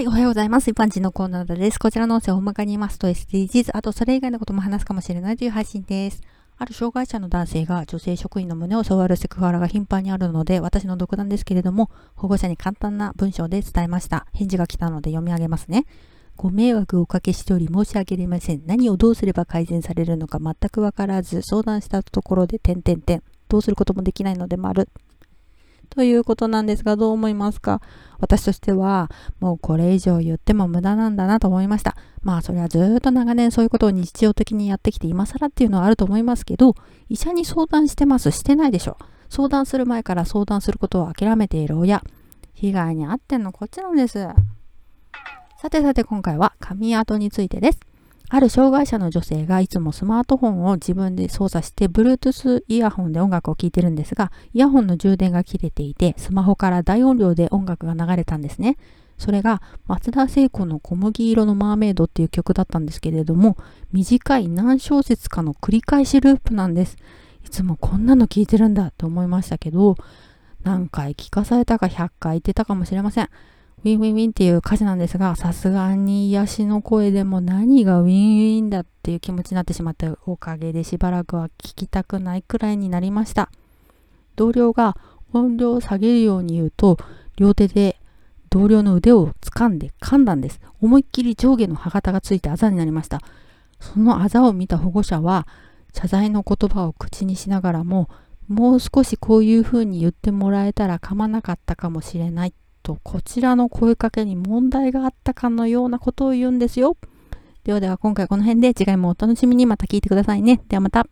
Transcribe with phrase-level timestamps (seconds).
[0.00, 0.70] はい、おはようございます。
[0.70, 1.78] 一般人のコーナーです。
[1.78, 6.22] こちらの音声を大まかに言いますと SDGs、あとそれ以外のことも話すかもしれないという配信です。
[6.56, 14.24] ある障害者の男性が女性職員の胸を触るセクハラが頻繁にあるので、私の独断ですけれども、保護者に簡単な文章で伝えました。
[14.32, 15.84] 返事が来たので読み上げますね。
[16.34, 18.62] ご迷惑をおかけしており申し訳ありません。
[18.64, 23.22] 何をどうすれば改善されるのか全くわからず、相談したところで、点々点。
[23.50, 24.88] どうすることもできないので、丸。
[25.90, 27.80] ということなんですが、どう思いますか？
[28.20, 31.96] 私としては、もうこれ以上言っても無駄なんだなと思いました。
[32.22, 36.74] まあ、それはずっと長年そういうことを日常的にやってきて、今更っていうのはあると思いますけど、
[37.08, 38.96] 医者に相談してます、してないでしょ。
[39.28, 42.02] 相談する前から相談することを諦めている親。
[42.52, 44.28] 被害に遭ってんのこっちなんです。
[45.60, 47.80] さてさて今回は髪跡についてです。
[48.32, 58.76] ある障害者の女性がいつもスマートフォンを自分で操作して Bluetooth イヤホンで音楽を聴いてるんですが、イヤホンの充電が切れていて、スマホから大音量で音楽が流れたんですね。
[59.18, 63.58] それが松田聖子の小麦色のマーメイドっていう曲だったんですけれども、
[63.92, 66.96] 短い何小節かの繰り返しループなんです。
[67.44, 69.96] いつもこんなの聞いてるんだって思いましたけど、
[70.62, 73.28] 何回聞かされたか100回言ってたかもしれません。
[73.82, 83.50] ウィンウィンウィンっていう歌詞なんですが、さすがに癒しの声でも何がウィンウィンだっていう気持ちになってしまったおかげでしばらくは聞きたくないくらいになりました。
[84.36, 84.98] 同僚が
[85.32, 86.98] 音量を下げるように言うと、
[87.36, 87.98] 両手で
[88.50, 90.60] 同僚の腕を掴んで噛んだんです。
[90.82, 93.22] 思いっきり上下の歯型がついてあざになりました。
[93.80, 95.46] そのあざを見た保護者は、
[95.94, 98.10] 謝罪の言葉を口にしながらも、
[98.46, 102.52] もう少しこういうふうに言ってもらえたら噛まなかったかもしれない
[102.90, 106.96] とこちらの声かけに問題があったかのようなことを言うんですよ。
[107.62, 110.60] ではでは今回この辺で次回もお楽しみにまた聞いてくださいね。
[110.68, 111.06] ではまた。